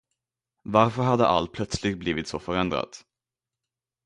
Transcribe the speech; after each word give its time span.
Varför 0.63 1.01
hade 1.03 1.27
allt 1.27 1.51
plötsligt 1.51 1.97
blivit 1.97 2.27
så 2.27 2.39
förändrat. 2.39 3.05